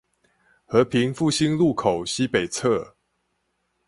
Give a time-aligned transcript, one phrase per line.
[0.65, 2.95] 和平復興路口西北側